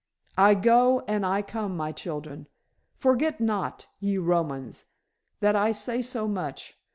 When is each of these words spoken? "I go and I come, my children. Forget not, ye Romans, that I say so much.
"I 0.39 0.55
go 0.55 1.01
and 1.01 1.23
I 1.23 1.43
come, 1.43 1.77
my 1.77 1.91
children. 1.91 2.47
Forget 2.95 3.39
not, 3.39 3.85
ye 3.99 4.17
Romans, 4.17 4.87
that 5.41 5.55
I 5.55 5.73
say 5.73 6.01
so 6.01 6.27
much. 6.27 6.75